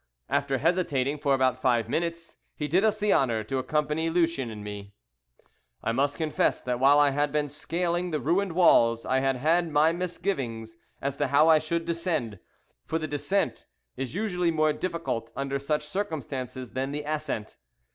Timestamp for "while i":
6.79-7.11